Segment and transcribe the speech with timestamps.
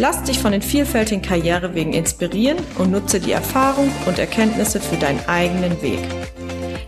[0.00, 5.20] Lass dich von den vielfältigen Karrierewegen inspirieren und nutze die Erfahrung und Erkenntnisse für deinen
[5.28, 5.98] eigenen Weg.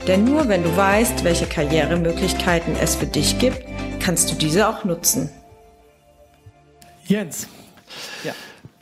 [0.07, 3.67] Denn nur wenn du weißt, welche Karrieremöglichkeiten es für dich gibt,
[4.01, 5.29] kannst du diese auch nutzen.
[7.05, 7.49] Jens.
[8.25, 8.33] Ja.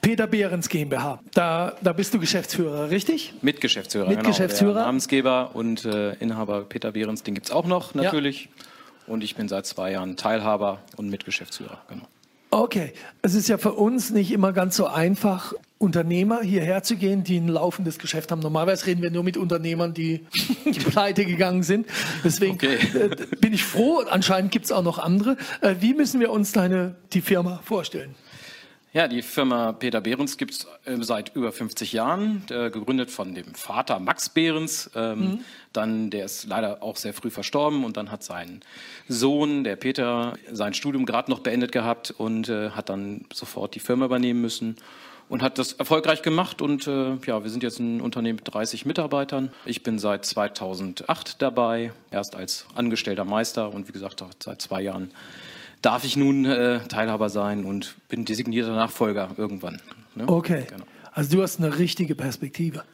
[0.01, 1.19] Peter Behrens GmbH.
[1.35, 3.35] Da, da bist du Geschäftsführer, richtig?
[3.43, 4.75] Mitgeschäftsführer, Mitgeschäftsführer.
[4.75, 8.45] Genau, Namensgeber und äh, Inhaber Peter Behrens, den gibt es auch noch natürlich.
[8.45, 9.13] Ja.
[9.13, 11.79] Und ich bin seit zwei Jahren Teilhaber und Mitgeschäftsführer.
[11.89, 12.07] Genau.
[12.53, 17.25] Okay, es ist ja für uns nicht immer ganz so einfach, Unternehmer hierher zu gehen,
[17.25, 18.41] die ein laufendes Geschäft haben.
[18.41, 20.27] Normalerweise reden wir nur mit Unternehmern, die,
[20.67, 21.87] die pleite gegangen sind.
[22.23, 22.77] Deswegen okay.
[22.93, 24.03] äh, bin ich froh.
[24.11, 25.39] Anscheinend gibt es auch noch andere.
[25.63, 28.15] Äh, wie müssen wir uns deine, die Firma vorstellen?
[28.93, 33.55] Ja, die Firma Peter Behrens gibt es äh, seit über 50 Jahren, gegründet von dem
[33.55, 34.91] Vater Max Behrens.
[34.97, 35.45] Ähm, mhm.
[35.73, 38.63] Dann, der ist leider auch sehr früh verstorben und dann hat sein
[39.09, 43.81] Sohn, der Peter, sein Studium gerade noch beendet gehabt und äh, hat dann sofort die
[43.81, 44.77] Firma übernehmen müssen
[45.31, 48.85] und hat das erfolgreich gemacht und äh, ja, wir sind jetzt ein Unternehmen mit 30
[48.85, 49.53] Mitarbeitern.
[49.65, 55.13] Ich bin seit 2008 dabei, erst als angestellter Meister und wie gesagt seit zwei Jahren
[55.83, 59.81] darf ich nun äh, Teilhaber sein und bin designierter Nachfolger irgendwann.
[60.15, 60.29] Ne?
[60.29, 60.67] Okay.
[60.69, 60.85] Genau.
[61.13, 62.85] Also du hast eine richtige Perspektive.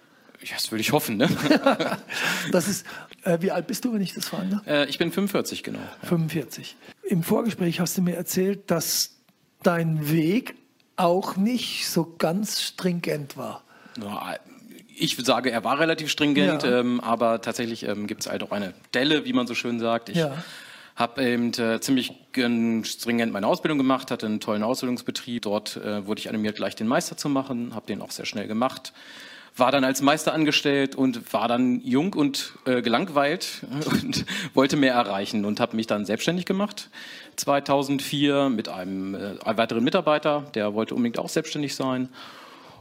[0.42, 1.16] Ja, das würde ich hoffen.
[1.16, 1.28] Ne?
[2.52, 2.86] das ist,
[3.24, 4.60] äh, wie alt bist du, wenn ich das frage?
[4.66, 5.78] Äh, ich bin 45, genau.
[5.78, 6.08] Ja.
[6.08, 6.76] 45.
[7.04, 9.16] Im Vorgespräch hast du mir erzählt, dass
[9.62, 10.54] dein Weg
[10.96, 13.64] auch nicht so ganz stringent war.
[14.00, 14.36] Ja,
[14.98, 16.80] ich sage, er war relativ stringent, ja.
[16.80, 20.08] ähm, aber tatsächlich ähm, gibt es halt auch eine Delle, wie man so schön sagt.
[20.08, 20.36] Ich ja
[20.96, 25.42] habe eben äh, ziemlich stringent meine Ausbildung gemacht, hatte einen tollen Ausbildungsbetrieb.
[25.42, 28.48] Dort äh, wurde ich animiert, gleich den Meister zu machen, habe den auch sehr schnell
[28.48, 28.94] gemacht.
[29.58, 33.62] War dann als Meister angestellt und war dann jung und äh, gelangweilt
[34.02, 34.24] und
[34.54, 36.88] wollte mehr erreichen und habe mich dann selbstständig gemacht.
[37.36, 42.08] 2004 mit einem, äh, einem weiteren Mitarbeiter, der wollte unbedingt auch selbstständig sein.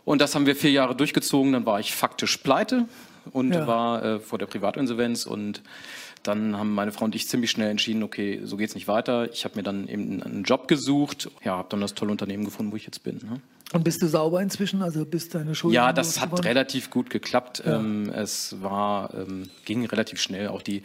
[0.05, 1.51] Und das haben wir vier Jahre durchgezogen.
[1.51, 2.85] Dann war ich faktisch pleite
[3.31, 3.67] und ja.
[3.67, 5.61] war äh, vor der Privatinsolvenz und
[6.27, 9.31] dann haben meine Frau und ich ziemlich schnell entschieden, okay, so geht's nicht weiter.
[9.31, 12.71] Ich habe mir dann eben einen Job gesucht, ja, habe dann das tolle Unternehmen gefunden,
[12.71, 13.17] wo ich jetzt bin.
[13.17, 13.41] Ne?
[13.75, 14.81] Und bist du sauber inzwischen?
[14.81, 15.75] Also bist deine Schulden?
[15.75, 17.61] Ja, das hat relativ gut geklappt.
[17.65, 17.75] Ja.
[17.75, 20.47] Ähm, es war, ähm, ging relativ schnell.
[20.47, 20.81] Auch die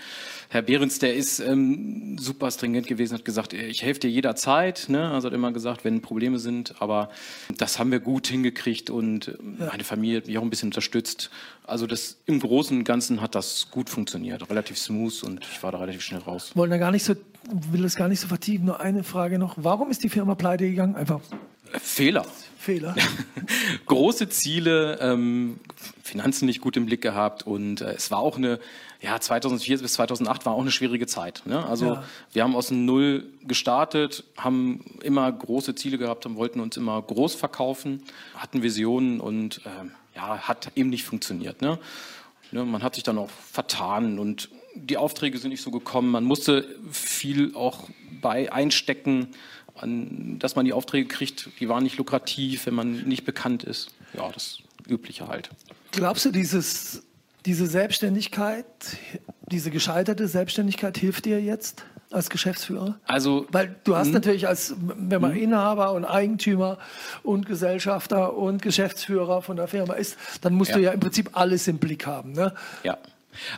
[0.49, 4.87] Herr Behrens, der ist ähm, super stringent gewesen, hat gesagt, ich helfe dir jederzeit.
[4.89, 5.09] Ne?
[5.09, 6.83] Also hat immer gesagt, wenn Probleme sind.
[6.83, 7.11] Aber
[7.59, 9.67] das haben wir gut hingekriegt und ähm, ja.
[9.67, 11.31] meine Familie hat mich auch ein bisschen unterstützt.
[11.65, 15.71] Also das im Großen und Ganzen hat das gut funktioniert, relativ smooth und ich war
[15.71, 16.51] da relativ schnell raus.
[16.57, 17.15] Wollen da gar nicht so,
[17.71, 18.67] will das gar nicht so vertiefen.
[18.67, 20.97] Nur eine Frage noch: Warum ist die Firma pleite gegangen?
[20.97, 21.21] Einfach
[21.79, 22.27] Fehler.
[22.59, 22.95] Fehler.
[23.87, 25.61] Große Ziele, ähm,
[26.03, 28.61] Finanzen nicht gut im Blick gehabt und äh, es war auch eine,
[29.01, 31.43] ja, 2004 bis 2008 war auch eine schwierige Zeit.
[31.47, 31.65] Ne?
[31.65, 32.05] Also ja.
[32.33, 37.01] wir haben aus dem Null gestartet, haben immer große Ziele gehabt und wollten uns immer
[37.01, 38.03] groß verkaufen,
[38.37, 39.71] hatten Visionen und äh,
[40.17, 41.63] ja, hat eben nicht funktioniert.
[41.63, 41.79] Ne?
[42.53, 46.11] Ne, man hat sich dann auch vertan und die Aufträge sind nicht so gekommen.
[46.11, 47.89] Man musste viel auch
[48.21, 49.29] bei einstecken
[49.77, 53.91] an, dass man die Aufträge kriegt, die waren nicht lukrativ, wenn man nicht bekannt ist.
[54.15, 54.59] Ja, das
[54.89, 55.51] Übliche halt.
[55.93, 57.03] Glaubst du, dieses,
[57.47, 58.65] diese Selbstständigkeit,
[59.51, 61.85] diese gescheiterte Selbstständigkeit hilft dir jetzt?
[62.11, 62.99] als Geschäftsführer?
[63.07, 64.15] Also, weil du hast mh.
[64.15, 65.39] natürlich als, wenn man mh.
[65.39, 66.79] Inhaber und Eigentümer
[67.23, 70.77] und Gesellschafter und Geschäftsführer von der Firma ist, dann musst ja.
[70.77, 72.33] du ja im Prinzip alles im Blick haben.
[72.33, 72.53] Ne?
[72.83, 72.99] Ja.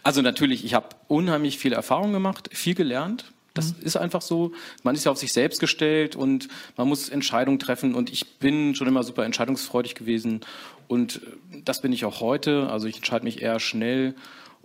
[0.02, 3.31] Also natürlich, ich habe unheimlich viel Erfahrung gemacht, viel gelernt.
[3.54, 3.82] Das mhm.
[3.82, 4.52] ist einfach so.
[4.82, 7.94] Man ist ja auf sich selbst gestellt und man muss Entscheidungen treffen.
[7.94, 10.40] Und ich bin schon immer super entscheidungsfreudig gewesen.
[10.88, 11.20] Und
[11.64, 12.68] das bin ich auch heute.
[12.70, 14.14] Also ich entscheide mich eher schnell.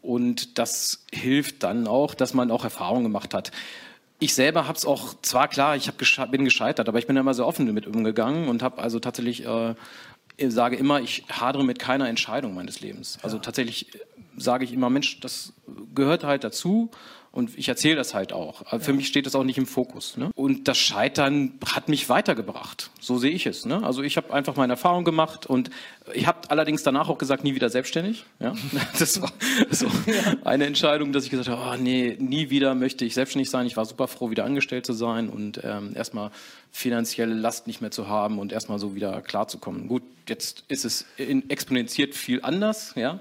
[0.01, 3.51] Und das hilft dann auch, dass man auch Erfahrungen gemacht hat.
[4.19, 7.16] Ich selber habe es auch, zwar klar, ich hab gesche bin gescheitert, aber ich bin
[7.18, 9.75] immer sehr offen damit umgegangen und habe also tatsächlich, äh,
[10.48, 13.19] sage immer, ich hadere mit keiner Entscheidung meines Lebens.
[13.22, 13.44] Also ja.
[13.44, 13.92] tatsächlich
[14.36, 15.54] sage ich immer, Mensch, das
[15.94, 16.90] gehört halt dazu
[17.38, 18.63] und ich erzähle das halt auch.
[18.66, 20.18] Aber für mich steht das auch nicht im Fokus.
[20.18, 20.31] Ne?
[20.34, 22.89] Und das Scheitern hat mich weitergebracht.
[23.00, 23.63] So sehe ich es.
[23.63, 23.84] Ne?
[23.84, 25.69] Also ich habe einfach meine Erfahrung gemacht und
[26.16, 28.25] ich habe allerdings danach auch gesagt, nie wieder selbstständig.
[28.39, 28.56] Ja?
[28.98, 29.31] Das war
[29.69, 29.86] so
[30.45, 33.68] eine Entscheidung, dass ich gesagt habe, oh nee, nie wieder möchte ich selbstständig sein.
[33.68, 36.31] Ich war super froh, wieder angestellt zu sein und ähm, erstmal
[36.72, 39.88] finanzielle Last nicht mehr zu haben und erstmal so wieder klarzukommen.
[39.88, 42.94] Gut, jetzt ist es exponentiert viel anders.
[42.96, 43.20] Ja,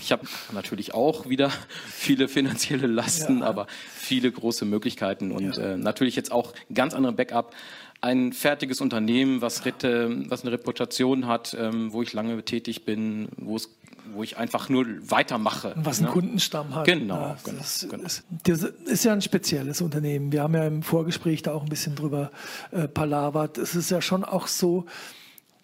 [0.00, 1.50] ich habe natürlich auch wieder
[1.90, 3.46] viele finanzielle Lasten, ja.
[3.46, 5.72] aber viele große Möglichkeiten und ja.
[5.72, 7.54] äh, natürlich jetzt auch ganz andere Backup
[8.00, 13.28] ein fertiges Unternehmen, was, Rette, was eine Reputation hat, ähm, wo ich lange tätig bin,
[13.36, 13.70] wo es
[14.12, 15.72] wo ich einfach nur weitermache.
[15.76, 16.12] Was einen ne?
[16.12, 16.84] Kundenstamm hat.
[16.84, 17.14] Genau.
[17.14, 18.04] Ja, genau, das, genau.
[18.04, 20.30] Ist, das, ist, ja ein spezielles Unternehmen.
[20.30, 22.30] Wir haben ja im Vorgespräch da auch ein bisschen drüber
[22.70, 23.58] äh, palavert.
[23.58, 24.86] Es ist ja schon auch so,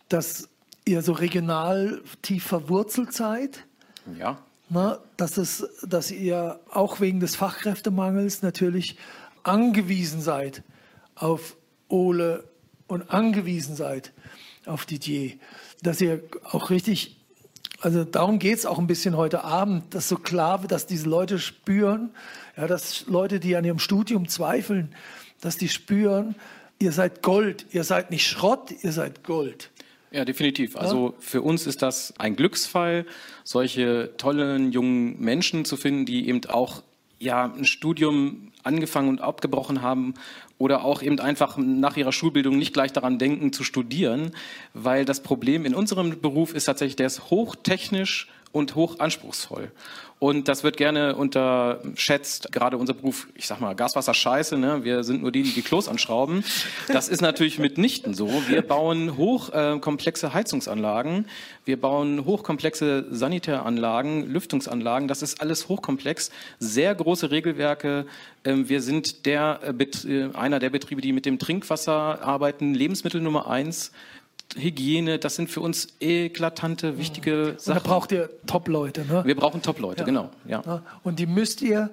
[0.08, 0.48] dass
[0.90, 3.64] ihr so regional tief verwurzelt seid.
[4.18, 4.38] Ja.
[4.68, 8.96] Na, dass, es, dass ihr auch wegen des Fachkräftemangels natürlich
[9.42, 10.62] angewiesen seid
[11.14, 11.56] auf
[11.88, 12.44] Ole
[12.86, 14.12] und angewiesen seid
[14.66, 15.32] auf Didier,
[15.82, 17.16] dass ihr auch richtig,
[17.80, 21.08] also darum geht es auch ein bisschen heute Abend, dass so klar wird, dass diese
[21.08, 22.10] Leute spüren,
[22.56, 24.94] ja, dass Leute, die an ihrem Studium zweifeln,
[25.40, 26.36] dass die spüren,
[26.78, 29.69] ihr seid Gold, ihr seid nicht Schrott, ihr seid Gold.
[30.12, 30.76] Ja, definitiv.
[30.76, 33.06] Also für uns ist das ein Glücksfall,
[33.44, 36.82] solche tollen jungen Menschen zu finden, die eben auch
[37.20, 40.14] ja, ein Studium angefangen und abgebrochen haben
[40.58, 44.32] oder auch eben einfach nach ihrer Schulbildung nicht gleich daran denken zu studieren,
[44.74, 49.70] weil das Problem in unserem Beruf ist tatsächlich, der ist hochtechnisch und hochanspruchsvoll.
[50.20, 54.84] Und das wird gerne unterschätzt, gerade unser Beruf, ich sag mal, Gaswasser scheiße, ne?
[54.84, 56.44] wir sind nur die, die die Klos anschrauben.
[56.88, 58.28] Das ist natürlich mitnichten so.
[58.46, 61.26] Wir bauen hochkomplexe äh, Heizungsanlagen,
[61.64, 68.04] wir bauen hochkomplexe Sanitäranlagen, Lüftungsanlagen, das ist alles hochkomplex, sehr große Regelwerke.
[68.44, 73.22] Ähm, wir sind der, äh, äh, einer der Betriebe, die mit dem Trinkwasser arbeiten, Lebensmittel
[73.22, 73.90] Nummer eins.
[74.56, 77.78] Hygiene, das sind für uns eklatante, wichtige Sachen.
[77.78, 79.22] Und da braucht ihr Top-Leute, ne?
[79.24, 80.04] Wir brauchen Top-Leute, ja.
[80.04, 80.30] genau.
[80.46, 80.82] Ja.
[81.02, 81.90] Und die müsst ihr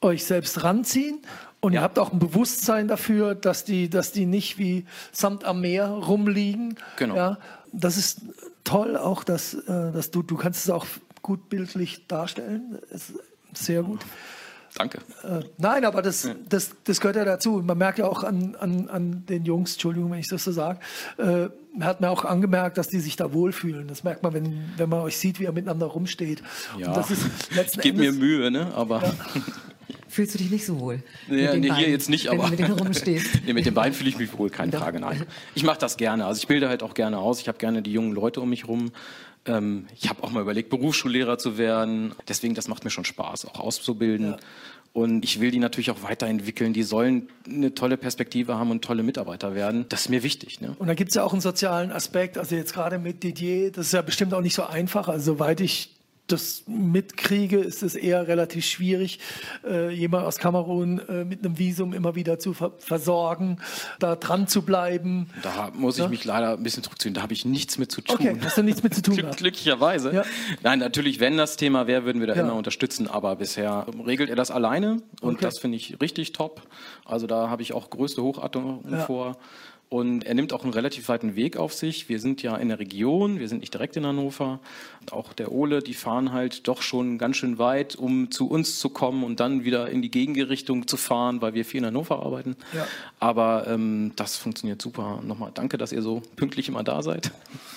[0.00, 1.20] euch selbst ranziehen
[1.60, 1.80] und ja.
[1.80, 5.88] ihr habt auch ein Bewusstsein dafür, dass die, dass die nicht wie Samt am Meer
[5.88, 6.76] rumliegen.
[6.96, 7.16] Genau.
[7.16, 7.38] Ja,
[7.72, 8.20] das ist
[8.62, 10.86] toll, auch dass, äh, dass du, du kannst es auch
[11.22, 12.78] gut bildlich darstellen.
[12.90, 13.14] Ist
[13.54, 14.00] sehr gut.
[14.76, 14.98] Danke.
[15.22, 16.34] Äh, nein, aber das, ja.
[16.48, 17.62] das, das gehört ja dazu.
[17.64, 20.80] Man merkt ja auch an, an, an den Jungs, Entschuldigung, wenn ich das so sage,
[21.16, 21.48] äh,
[21.80, 23.88] hat man auch angemerkt, dass die sich da wohlfühlen.
[23.88, 26.42] Das merkt man, wenn, wenn man euch sieht, wie ihr miteinander rumsteht.
[26.78, 28.72] Ja, das ist letzten gibt mir Mühe, ne?
[28.74, 29.02] aber...
[29.02, 29.14] Ja.
[30.08, 31.02] Fühlst du dich nicht so wohl?
[31.28, 32.58] Ja, nee, hier jetzt nicht, aber mit,
[33.46, 34.80] nee, mit den Beinen fühle ich mich wohl, keine Doch.
[34.80, 35.26] Frage, nein.
[35.54, 36.24] Ich mache das gerne.
[36.24, 37.40] Also ich bilde halt auch gerne aus.
[37.40, 38.92] Ich habe gerne die jungen Leute um mich rum.
[39.44, 42.14] Ähm, ich habe auch mal überlegt, Berufsschullehrer zu werden.
[42.28, 44.30] Deswegen, das macht mir schon Spaß, auch auszubilden.
[44.30, 44.36] Ja.
[44.96, 46.72] Und ich will die natürlich auch weiterentwickeln.
[46.72, 49.84] Die sollen eine tolle Perspektive haben und tolle Mitarbeiter werden.
[49.90, 50.62] Das ist mir wichtig.
[50.62, 50.74] Ne?
[50.78, 52.38] Und da gibt es ja auch einen sozialen Aspekt.
[52.38, 55.08] Also jetzt gerade mit Didier, das ist ja bestimmt auch nicht so einfach.
[55.08, 55.95] Also soweit ich
[56.26, 59.20] das mitkriege, ist es eher relativ schwierig,
[59.64, 63.58] äh, jemand aus Kamerun äh, mit einem Visum immer wieder zu ver versorgen,
[63.98, 65.30] da dran zu bleiben.
[65.42, 66.08] Da muss ich ja?
[66.08, 67.14] mich leider ein bisschen zurückziehen.
[67.14, 68.16] Da habe ich nichts mit zu tun.
[68.16, 69.14] Okay, hast du nichts mit zu tun?
[69.16, 70.12] Glück, glücklicherweise.
[70.12, 70.24] Ja.
[70.62, 72.42] Nein, natürlich, wenn das Thema wäre, würden wir da ja.
[72.42, 73.08] immer unterstützen.
[73.08, 75.44] Aber bisher regelt er das alleine und okay.
[75.44, 76.62] das finde ich richtig top.
[77.04, 79.36] Also da habe ich auch größte Hochachtung vor.
[79.88, 82.08] Und er nimmt auch einen relativ weiten Weg auf sich.
[82.08, 84.58] Wir sind ja in der Region, wir sind nicht direkt in Hannover.
[85.12, 88.88] Auch der Ole, die fahren halt doch schon ganz schön weit, um zu uns zu
[88.88, 92.56] kommen und dann wieder in die Gegenrichtung zu fahren, weil wir viel in Hannover arbeiten.
[92.74, 92.86] Ja.
[93.20, 95.20] Aber ähm, das funktioniert super.
[95.24, 97.30] Nochmal danke, dass ihr so pünktlich immer da seid.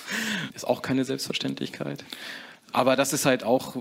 [0.54, 2.04] Ist auch keine Selbstverständlichkeit.
[2.72, 3.76] Aber das ist halt auch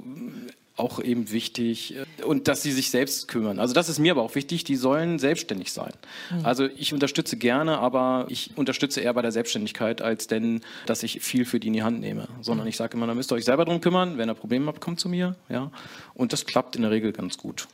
[0.79, 3.59] auch eben wichtig äh, und dass sie sich selbst kümmern.
[3.59, 5.91] Also das ist mir aber auch wichtig, die sollen selbstständig sein.
[6.31, 6.45] Mhm.
[6.45, 11.21] Also ich unterstütze gerne, aber ich unterstütze eher bei der Selbstständigkeit, als denn, dass ich
[11.21, 12.27] viel für die in die Hand nehme.
[12.41, 12.69] Sondern mhm.
[12.69, 14.99] ich sage immer, da müsst ihr euch selber drum kümmern, wenn ihr Probleme habt, kommt
[14.99, 15.35] zu mir.
[15.49, 15.71] Ja?
[16.13, 17.67] Und das klappt in der Regel ganz gut.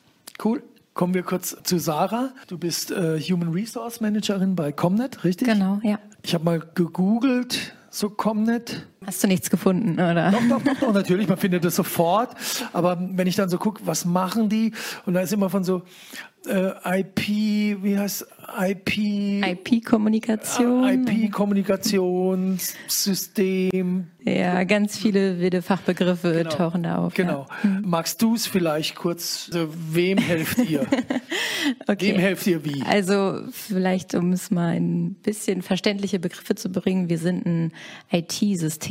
[0.43, 0.61] Cool.
[0.93, 2.31] Kommen wir kurz zu Sarah.
[2.47, 5.47] Du bist äh, Human Resource Managerin bei Comnet, richtig?
[5.47, 5.99] Genau, ja.
[6.23, 8.87] Ich habe mal gegoogelt, so Comnet.
[9.05, 10.31] Hast du nichts gefunden, oder?
[10.31, 12.35] Doch, doch, doch, doch, natürlich, man findet das sofort.
[12.73, 14.73] Aber wenn ich dann so gucke, was machen die?
[15.05, 15.83] Und da ist immer von so
[16.47, 17.27] äh, IP,
[17.83, 18.27] wie heißt
[18.61, 18.97] IP?
[18.97, 21.07] IP-Kommunikation.
[21.07, 24.07] Äh, IP-Kommunikationssystem.
[24.23, 26.49] Ja, ganz viele wilde Fachbegriffe genau.
[26.49, 27.13] tauchen da auf.
[27.13, 27.45] Genau.
[27.63, 27.69] Ja.
[27.69, 27.83] Mhm.
[27.85, 30.85] Magst du es vielleicht kurz, also wem helft ihr?
[31.87, 32.13] okay.
[32.13, 32.81] Wem helft ihr wie?
[32.83, 37.71] Also vielleicht, um es mal ein bisschen verständliche Begriffe zu bringen, wir sind ein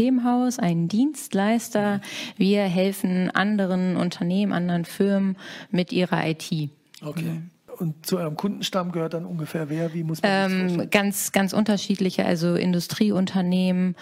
[0.05, 2.01] IT-Systemhaus, ein Dienstleister.
[2.37, 5.37] Wir helfen anderen Unternehmen, anderen Firmen
[5.71, 6.71] mit ihrer IT.
[7.03, 7.43] Okay.
[7.79, 9.95] Und zu eurem Kundenstamm gehört dann ungefähr wer?
[9.95, 13.97] Wie muss man ähm, Ganz, ganz unterschiedliche, also Industrieunternehmen,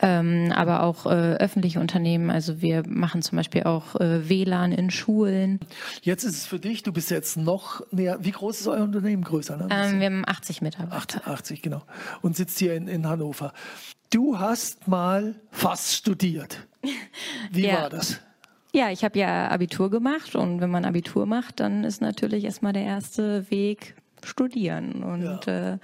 [0.00, 2.30] ähm, aber auch äh, öffentliche Unternehmen.
[2.30, 5.60] Also wir machen zum Beispiel auch äh, WLAN in Schulen.
[6.02, 8.18] Jetzt ist es für dich, du bist jetzt noch näher.
[8.20, 9.56] Wie groß ist euer Unternehmen größer?
[9.56, 9.68] Ne?
[9.70, 10.96] Ähm, wir haben 80 Mitarbeiter.
[10.96, 11.82] 80, 80, genau.
[12.22, 13.52] Und sitzt hier in, in Hannover.
[14.10, 16.66] Du hast mal fast studiert.
[17.50, 17.82] Wie ja.
[17.82, 18.20] war das?
[18.74, 22.72] Ja, ich habe ja Abitur gemacht und wenn man Abitur macht, dann ist natürlich erstmal
[22.74, 23.94] der erste Weg
[24.24, 25.02] studieren.
[25.02, 25.74] Und ja.
[25.74, 25.78] äh,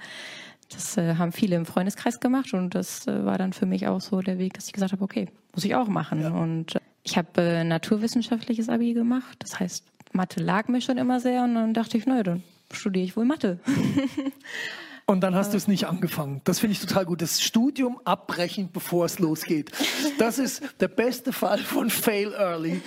[0.69, 4.01] das äh, haben viele im Freundeskreis gemacht und das äh, war dann für mich auch
[4.01, 6.21] so der Weg, dass ich gesagt habe, okay, muss ich auch machen.
[6.21, 6.29] Ja.
[6.29, 9.37] Und äh, ich habe äh, naturwissenschaftliches Abi gemacht.
[9.39, 13.05] Das heißt, Mathe lag mir schon immer sehr und dann dachte ich, naja, dann studiere
[13.05, 13.59] ich wohl Mathe.
[15.07, 16.41] Und dann hast du es nicht angefangen.
[16.45, 17.21] Das finde ich total gut.
[17.21, 19.71] Das Studium abbrechen, bevor es losgeht.
[20.17, 22.81] Das ist der beste Fall von Fail Early.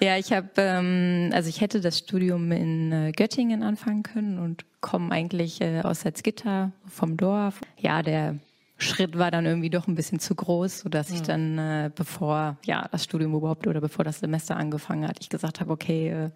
[0.00, 4.66] Ja, ich habe, ähm, also ich hätte das Studium in äh, Göttingen anfangen können und
[4.82, 7.60] komme eigentlich äh, aus Salzgitter vom Dorf.
[7.78, 8.36] Ja, der
[8.76, 12.86] Schritt war dann irgendwie doch ein bisschen zu groß, sodass ich dann, äh, bevor ja
[12.92, 16.30] das Studium überhaupt oder bevor das Semester angefangen hat, ich gesagt habe, okay, äh,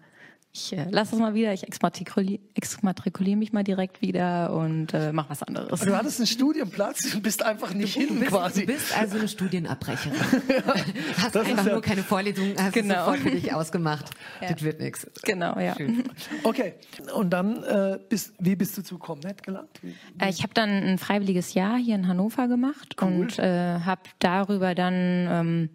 [0.53, 5.13] ich äh, lasse es mal wieder, ich exmatrikuliere exmatrikulier mich mal direkt wieder und äh,
[5.13, 5.79] mach was anderes.
[5.79, 8.65] Du hattest einen Studienplatz und bist einfach nicht hin bist, quasi.
[8.65, 10.13] Du bist also eine Studienabbrecherin.
[10.49, 10.75] ja,
[11.17, 12.95] hast einfach nur keine Vorlesung, hast genau.
[12.95, 14.09] sofort für dich ausgemacht.
[14.41, 14.51] Ja.
[14.51, 15.07] Das wird nichts.
[15.23, 15.73] Genau, ja.
[15.75, 16.03] Schön.
[16.43, 16.73] Okay,
[17.15, 19.79] und dann, äh, bist, wie bist du zu Comnet gelangt?
[19.81, 20.23] Wie, wie?
[20.23, 23.07] Äh, ich habe dann ein freiwilliges Jahr hier in Hannover gemacht cool.
[23.07, 25.27] und äh, habe darüber dann...
[25.29, 25.69] Ähm,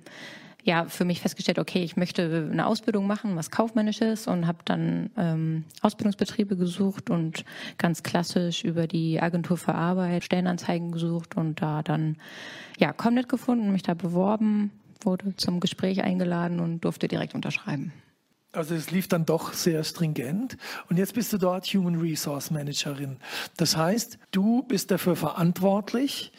[0.66, 5.10] ja für mich festgestellt, okay, ich möchte eine Ausbildung machen, was kaufmännisches und habe dann
[5.16, 7.44] ähm, Ausbildungsbetriebe gesucht und
[7.78, 12.16] ganz klassisch über die Agentur für Arbeit Stellenanzeigen gesucht und da dann
[12.78, 17.92] ja Comnet gefunden, mich da beworben, wurde zum Gespräch eingeladen und durfte direkt unterschreiben.
[18.50, 20.56] Also es lief dann doch sehr stringent.
[20.88, 23.18] Und jetzt bist du dort Human Resource Managerin.
[23.56, 26.32] Das heißt, du bist dafür verantwortlich,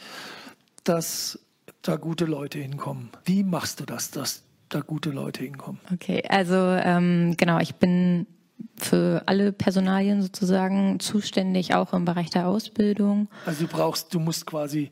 [0.84, 1.40] dass
[1.82, 3.10] da gute Leute hinkommen.
[3.26, 5.80] Wie machst du das, dass da gute Leute hinkommen?
[5.94, 8.28] Okay, also ähm, genau, ich bin
[8.76, 13.28] für alle Personalien sozusagen zuständig, auch im Bereich der Ausbildung.
[13.46, 14.92] Also du brauchst, du musst quasi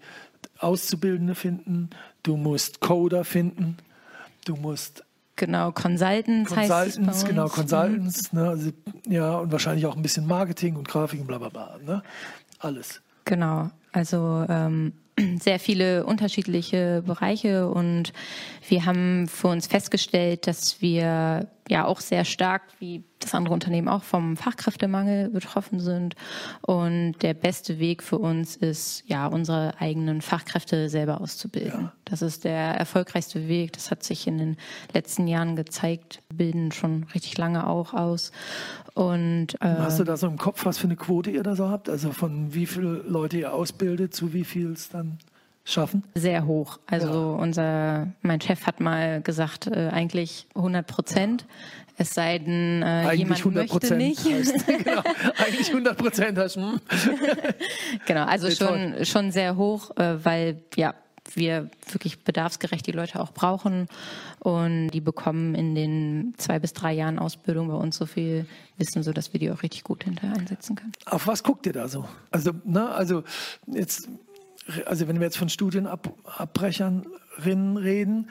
[0.59, 1.89] Auszubildende finden,
[2.23, 3.77] du musst Coder finden,
[4.45, 5.03] du musst
[5.37, 8.71] Genau, Consultants, Consultants heißt es genau, Consultants, ne, also,
[9.05, 12.03] ja, und wahrscheinlich auch ein bisschen Marketing und Grafik und bla bla bla, ne?
[12.59, 13.01] Alles.
[13.25, 14.93] Genau, also ähm,
[15.39, 18.13] sehr viele unterschiedliche Bereiche und
[18.67, 23.87] wir haben für uns festgestellt, dass wir ja auch sehr stark, wie das andere Unternehmen
[23.87, 26.15] auch, vom Fachkräftemangel betroffen sind.
[26.61, 31.81] Und der beste Weg für uns ist, ja, unsere eigenen Fachkräfte selber auszubilden.
[31.85, 31.93] Ja.
[32.05, 33.73] Das ist der erfolgreichste Weg.
[33.73, 34.57] Das hat sich in den
[34.93, 38.31] letzten Jahren gezeigt, bilden schon richtig lange auch aus.
[38.93, 41.69] Und, äh, Hast du da so im Kopf, was für eine Quote ihr da so
[41.69, 41.89] habt?
[41.89, 45.17] Also von wie viele Leute ihr ausbildet, zu wie viel es dann
[45.65, 46.03] schaffen?
[46.13, 46.79] Sehr hoch.
[46.85, 47.43] Also ja.
[47.43, 51.45] unser, mein Chef hat mal gesagt, äh, eigentlich 100 Prozent.
[51.97, 54.25] Es sei denn, äh, jemand 100 möchte nicht.
[54.25, 55.01] Heißt, genau,
[55.37, 56.79] eigentlich 100 Prozent heißt, hm.
[58.05, 60.93] Genau, also schon, schon sehr hoch, äh, weil, ja,
[61.33, 63.87] wir wirklich bedarfsgerecht die Leute auch brauchen.
[64.39, 68.45] Und die bekommen in den zwei bis drei Jahren Ausbildung bei uns so viel
[68.77, 70.91] Wissen, sodass wir die auch richtig gut hinterher einsetzen können.
[71.07, 72.05] Auf was guckt ihr da so?
[72.29, 73.23] Also, ne, also
[73.65, 74.07] jetzt
[74.85, 77.05] also wenn wir jetzt von Studienabbrechern
[77.43, 78.29] reden,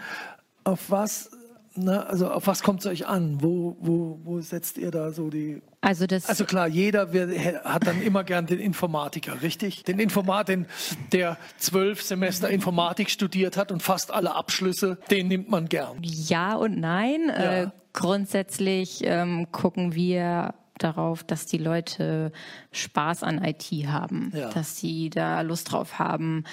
[0.64, 1.30] auf was,
[1.74, 3.38] ne, also auf was kommt es euch an?
[3.40, 7.86] Wo, wo, wo setzt ihr da so die also, das also klar, jeder wird, hat
[7.86, 9.84] dann immer gern den Informatiker, richtig?
[9.84, 10.64] Den Informatiker,
[11.12, 15.98] der zwölf Semester Informatik studiert hat und fast alle Abschlüsse, den nimmt man gern.
[16.00, 17.28] Ja und nein.
[17.28, 17.62] Ja.
[17.62, 22.32] Äh, grundsätzlich ähm, gucken wir darauf, dass die Leute
[22.72, 24.50] Spaß an IT haben, ja.
[24.50, 26.44] dass sie da Lust drauf haben.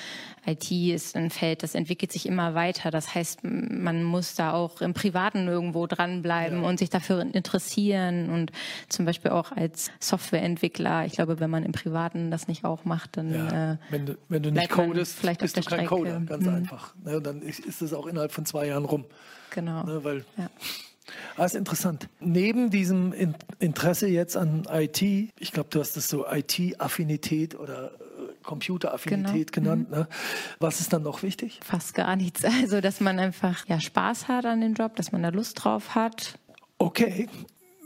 [0.45, 2.91] IT ist ein Feld, das entwickelt sich immer weiter.
[2.91, 6.67] Das heißt, man muss da auch im Privaten irgendwo dranbleiben ja.
[6.67, 8.51] und sich dafür interessieren und
[8.89, 11.05] zum Beispiel auch als Softwareentwickler.
[11.05, 13.73] Ich glaube, wenn man im Privaten das nicht auch macht, dann ja.
[13.73, 16.55] äh, wenn du, wenn du nicht codest, vielleicht bist du kein Coder, ganz hm.
[16.55, 16.93] einfach.
[17.03, 19.05] Ne, dann ist es auch innerhalb von zwei Jahren rum.
[19.49, 19.83] Genau.
[19.83, 20.49] Ne, weil ja.
[21.37, 22.09] Ah, ist interessant.
[22.19, 23.13] Neben diesem
[23.59, 29.71] Interesse jetzt an IT, ich glaube, du hast das so IT-Affinität oder äh, Computeraffinität genau.
[29.71, 29.91] genannt.
[29.91, 29.97] Mhm.
[29.97, 30.07] Ne?
[30.59, 31.59] Was ist dann noch wichtig?
[31.63, 32.43] Fast gar nichts.
[32.61, 35.95] Also, dass man einfach ja, Spaß hat an dem Job, dass man da Lust drauf
[35.95, 36.37] hat.
[36.77, 37.27] Okay.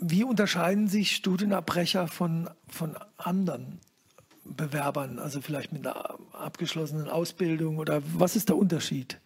[0.02, 3.80] Wie unterscheiden sich Studienabbrecher von, von anderen
[4.44, 9.20] Bewerbern, also vielleicht mit einer abgeschlossenen Ausbildung oder was ist der Unterschied?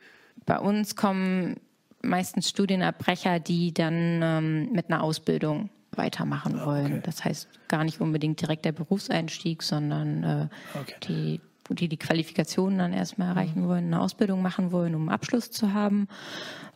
[0.45, 1.59] Bei uns kommen
[2.01, 6.93] meistens Studienabbrecher, die dann ähm, mit einer Ausbildung weitermachen ah, wollen.
[6.93, 7.01] Okay.
[7.03, 10.47] Das heißt gar nicht unbedingt direkt der Berufseinstieg, sondern äh,
[10.79, 10.95] okay.
[11.07, 11.41] die
[11.71, 15.71] die die Qualifikationen dann erstmal erreichen wollen, eine Ausbildung machen wollen, um einen Abschluss zu
[15.71, 16.07] haben.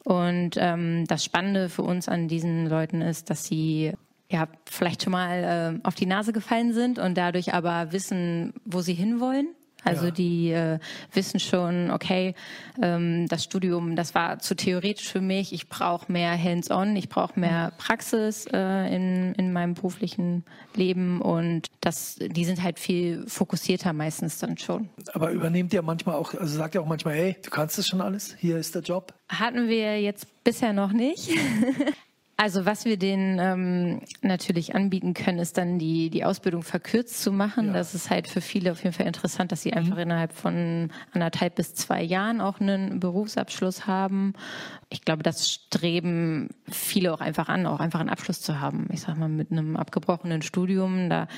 [0.04, 3.94] Und ähm, das Spannende für uns an diesen Leuten ist, dass sie
[4.30, 8.82] ja vielleicht schon mal äh, auf die Nase gefallen sind und dadurch aber wissen, wo
[8.82, 9.48] sie hinwollen
[9.84, 10.12] also ja.
[10.12, 10.80] die äh,
[11.12, 12.36] wissen schon, okay,
[12.82, 15.54] ähm, das Studium, das war zu theoretisch für mich.
[15.54, 17.78] Ich brauche mehr Hands-on, ich brauche mehr mhm.
[17.78, 24.40] Praxis äh, in, in meinem beruflichen Leben und das, die sind halt viel fokussierter meistens
[24.40, 24.90] dann schon.
[25.14, 28.02] Aber übernehmt ihr manchmal auch, also sagt ihr auch manchmal, hey, du kannst das schon
[28.02, 29.14] alles, hier ist der Job?
[29.30, 31.30] Hatten wir jetzt bisher noch nicht.
[32.44, 37.32] Also was wir denen ähm, natürlich anbieten können, ist dann die, die Ausbildung verkürzt zu
[37.32, 37.68] machen.
[37.68, 37.74] Ja.
[37.76, 39.78] Das ist halt für viele auf jeden Fall interessant, dass sie mhm.
[39.78, 44.34] einfach innerhalb von anderthalb bis zwei Jahren auch einen Berufsabschluss haben.
[44.90, 48.90] Ich glaube, das streben viele auch einfach an, auch einfach einen Abschluss zu haben.
[48.92, 51.30] Ich sag mal, mit einem abgebrochenen Studium, da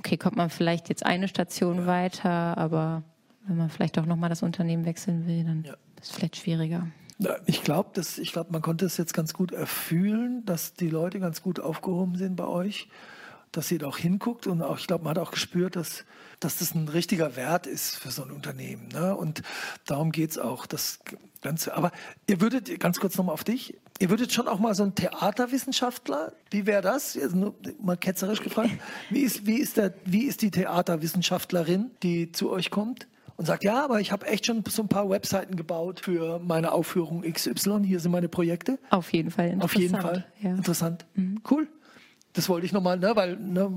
[0.00, 1.86] okay, kommt man vielleicht jetzt eine Station ja.
[1.86, 3.04] weiter, aber
[3.46, 5.72] wenn man vielleicht auch nochmal das Unternehmen wechseln will, dann ja.
[5.98, 6.88] ist es vielleicht schwieriger.
[7.46, 11.42] Ich glaube, ich glaube, man konnte es jetzt ganz gut erfühlen, dass die Leute ganz
[11.42, 12.88] gut aufgehoben sind bei euch,
[13.52, 16.04] dass ihr da auch hinguckt und auch, ich glaube, man hat auch gespürt, dass,
[16.40, 18.88] dass das ein richtiger Wert ist für so ein Unternehmen.
[18.88, 19.14] Ne?
[19.14, 19.42] Und
[19.86, 20.66] darum geht es auch.
[20.66, 21.00] Das
[21.42, 21.74] Ganze.
[21.76, 21.90] Aber
[22.28, 26.32] ihr würdet, ganz kurz nochmal auf dich, ihr würdet schon auch mal so ein Theaterwissenschaftler,
[26.50, 27.18] wie wäre das?
[27.20, 28.70] Also mal ketzerisch gefragt.
[29.10, 33.08] Wie ist, wie, ist der, wie ist die Theaterwissenschaftlerin, die zu euch kommt?
[33.36, 36.72] Und sagt, ja, aber ich habe echt schon so ein paar Webseiten gebaut für meine
[36.72, 37.82] Aufführung XY.
[37.84, 38.78] Hier sind meine Projekte.
[38.90, 39.64] Auf jeden Fall interessant.
[39.64, 40.50] Auf jeden Fall ja.
[40.50, 41.06] interessant.
[41.14, 41.40] Mhm.
[41.50, 41.68] Cool.
[42.34, 43.70] Das wollte ich nochmal, ne, weil ne,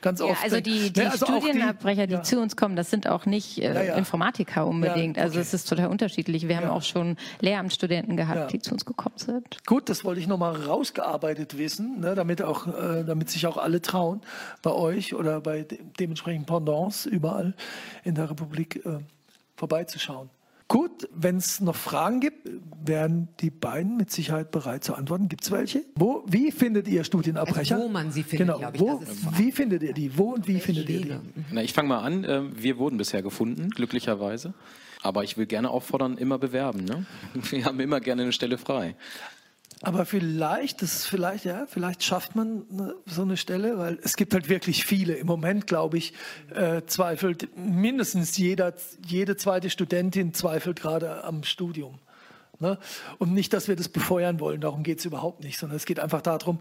[0.00, 0.42] ganz ja, oft.
[0.42, 2.22] Also die, die ne, also Studienabbrecher, die, die ja.
[2.22, 5.18] zu uns kommen, das sind auch nicht äh, ja, Informatiker unbedingt.
[5.18, 5.38] Also okay.
[5.38, 6.48] Also es ist total unterschiedlich.
[6.48, 9.66] Wir haben auch schon Lehramtsstudenten gehabt, die zu uns gekommen sind.
[9.66, 13.82] Gut, das wollte ich nochmal rausgearbeitet wissen, ne, damit auch, äh, damit sich auch alle
[13.82, 14.22] trauen,
[14.62, 17.54] bei euch oder bei de dementsprechend Pendants überall
[18.02, 18.98] in der Republik äh,
[19.56, 20.30] vorbeizuschauen.
[20.74, 22.48] Gut, wenn es noch Fragen gibt,
[22.84, 25.28] wären die beiden mit Sicherheit bereit zu antworten.
[25.28, 25.84] Gibt es welche?
[25.94, 27.76] Wo, wie findet ihr Studienabbrecher?
[27.76, 28.70] Also wo man sie findet, genau.
[28.72, 29.00] Ich, wo,
[29.36, 30.18] wie findet ihr die?
[30.18, 31.08] Wo und wie findet Wege.
[31.08, 31.44] ihr die?
[31.52, 32.26] Na, ich fange mal an.
[32.28, 34.52] Ähm, wir wurden bisher gefunden, glücklicherweise.
[35.00, 36.84] Aber ich will gerne auffordern, immer bewerben.
[36.84, 37.06] Ne?
[37.50, 38.96] Wir haben immer gerne eine Stelle frei.
[39.84, 42.64] Aber vielleicht, das ist vielleicht, ja, vielleicht schafft man
[43.06, 45.14] so eine Stelle, weil es gibt halt wirklich viele.
[45.14, 46.14] Im Moment, glaube ich,
[46.54, 48.72] äh, zweifelt mindestens jeder,
[49.06, 51.98] jede zweite Studentin zweifelt gerade am Studium.
[52.60, 52.78] Ne?
[53.18, 56.00] Und nicht, dass wir das befeuern wollen, darum geht es überhaupt nicht, sondern es geht
[56.00, 56.60] einfach darum,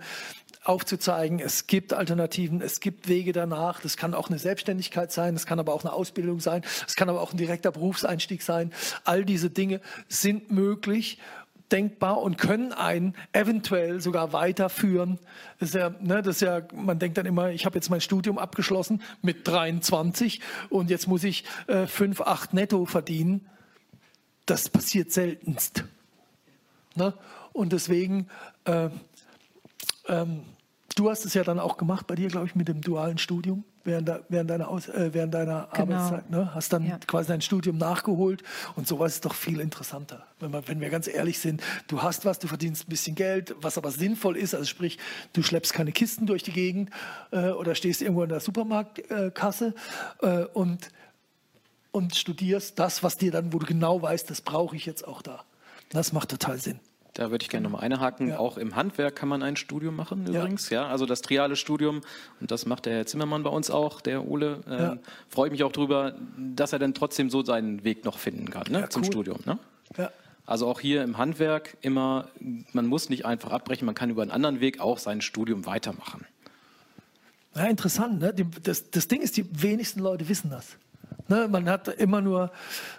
[0.63, 3.81] aufzuzeigen, es gibt Alternativen, es gibt Wege danach.
[3.81, 7.09] Das kann auch eine Selbstständigkeit sein, das kann aber auch eine Ausbildung sein, es kann
[7.09, 8.71] aber auch ein direkter Berufseinstieg sein.
[9.03, 11.19] All diese Dinge sind möglich
[11.73, 15.19] denkbar und können einen eventuell sogar weiterführen.
[15.59, 18.01] Das ist ja, ne, das ist ja, man denkt dann immer, ich habe jetzt mein
[18.01, 23.49] Studium abgeschlossen mit 23 und jetzt muss ich äh, 5, 8 netto verdienen.
[24.45, 25.83] Das passiert seltenst.
[26.95, 27.13] Ne?
[27.51, 28.27] Und deswegen,
[28.65, 28.89] äh,
[30.07, 30.41] ähm,
[30.95, 33.63] du hast es ja dann auch gemacht bei dir, glaube ich, mit dem dualen Studium
[33.83, 35.95] während, der, während deiner, Aus, äh, während deiner genau.
[35.95, 36.29] Arbeitszeit.
[36.29, 36.53] Ne?
[36.53, 36.97] Hast dann ja.
[37.05, 38.43] quasi dein Studium nachgeholt
[38.75, 40.25] und sowas ist doch viel interessanter.
[40.39, 43.55] Wenn, man, wenn wir ganz ehrlich sind, du hast was, du verdienst ein bisschen Geld,
[43.61, 44.99] was aber sinnvoll ist, also sprich,
[45.33, 46.89] du schleppst keine Kisten durch die Gegend
[47.31, 49.73] äh, oder stehst irgendwo in der Supermarktkasse
[50.21, 50.89] äh, und,
[51.91, 55.21] und studierst das, was dir dann, wo du genau weißt, das brauche ich jetzt auch
[55.21, 55.43] da.
[55.89, 56.79] Das macht total Sinn.
[57.13, 58.29] Da würde ich gerne nochmal einhaken.
[58.29, 58.39] Ja.
[58.39, 60.69] Auch im Handwerk kann man ein Studium machen übrigens.
[60.69, 60.83] Ja.
[60.83, 60.87] ja.
[60.87, 62.01] also das triale Studium
[62.39, 64.61] und das macht der Herr Zimmermann bei uns auch, der Ole.
[64.67, 64.97] Ähm, ja.
[65.29, 68.89] Freue mich auch drüber, dass er dann trotzdem so seinen Weg noch finden kann ne,
[68.89, 69.07] zum cool.
[69.07, 69.39] Studium.
[69.45, 69.59] Ne?
[69.97, 70.11] Ja.
[70.45, 72.27] Also auch hier im Handwerk immer,
[72.73, 76.25] man muss nicht einfach abbrechen, man kann über einen anderen Weg auch sein Studium weitermachen.
[77.55, 78.19] Ja, interessant.
[78.19, 78.33] Ne?
[78.63, 80.77] Das, das Ding ist, die wenigsten Leute wissen das.
[81.27, 82.51] Ne, man hat immer nur,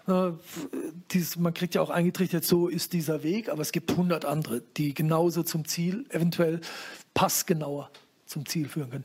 [0.06, 0.30] äh,
[1.10, 4.62] dieses, man kriegt ja auch eingetrichtert, so ist dieser Weg, aber es gibt hundert andere,
[4.76, 6.62] die genauso zum Ziel, eventuell
[7.12, 7.90] passgenauer
[8.26, 9.04] zum Ziel führen können.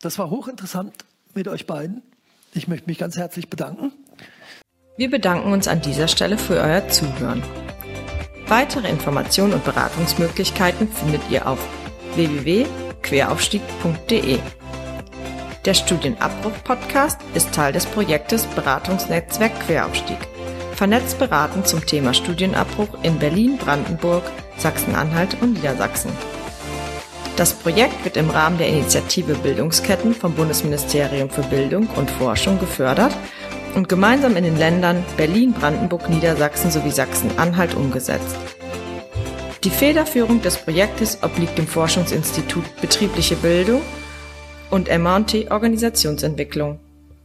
[0.00, 0.94] Das war hochinteressant
[1.34, 2.02] mit euch beiden.
[2.54, 3.92] Ich möchte mich ganz herzlich bedanken.
[4.96, 7.42] Wir bedanken uns an dieser Stelle für euer Zuhören.
[8.46, 11.58] Weitere Informationen und Beratungsmöglichkeiten findet ihr auf
[12.14, 14.38] www.queraufstieg.de.
[15.64, 20.18] Der Studienabbruch-Podcast ist Teil des Projektes Beratungsnetzwerk Queraufstieg.
[20.74, 24.22] Vernetzt beraten zum Thema Studienabbruch in Berlin, Brandenburg,
[24.56, 26.12] Sachsen-Anhalt und Niedersachsen.
[27.36, 33.12] Das Projekt wird im Rahmen der Initiative Bildungsketten vom Bundesministerium für Bildung und Forschung gefördert
[33.74, 38.36] und gemeinsam in den Ländern Berlin, Brandenburg, Niedersachsen sowie Sachsen-Anhalt umgesetzt.
[39.64, 43.82] Die Federführung des Projektes obliegt dem Forschungsinstitut Betriebliche Bildung
[44.70, 46.78] und M&T Organisationsentwicklung.